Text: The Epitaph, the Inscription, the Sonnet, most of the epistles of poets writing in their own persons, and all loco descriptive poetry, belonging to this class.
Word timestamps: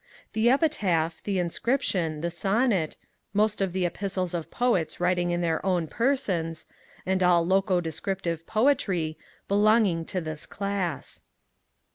The 0.33 0.49
Epitaph, 0.49 1.21
the 1.25 1.37
Inscription, 1.37 2.21
the 2.21 2.31
Sonnet, 2.31 2.97
most 3.35 3.61
of 3.61 3.71
the 3.71 3.85
epistles 3.85 4.33
of 4.33 4.49
poets 4.49 4.99
writing 4.99 5.29
in 5.29 5.41
their 5.41 5.63
own 5.63 5.85
persons, 5.85 6.65
and 7.05 7.21
all 7.21 7.45
loco 7.45 7.79
descriptive 7.81 8.47
poetry, 8.47 9.15
belonging 9.47 10.05
to 10.05 10.19
this 10.19 10.47
class. 10.47 11.21